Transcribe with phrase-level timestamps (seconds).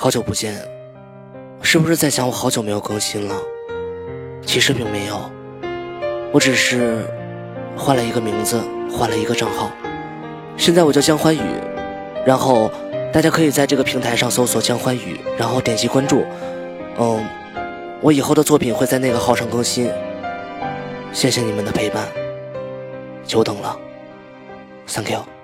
[0.00, 0.56] 好久不见。
[1.60, 3.34] 是不是在想我好久没有更新了？
[4.46, 5.28] 其实并没有。
[6.32, 7.04] 我只是
[7.76, 9.72] 换了一个名字换了一个账号。
[10.56, 11.40] 现在我叫江欢宇
[12.24, 12.70] 然后
[13.12, 16.24] 大家可以在这个平台上搜索江欢宇然后点击关注。
[16.96, 17.26] 嗯
[18.00, 19.90] 我以后的作品会在那个号上更新。
[21.12, 22.06] 谢谢你们的陪伴。
[23.24, 23.76] 久等了。
[24.86, 25.37] Thank you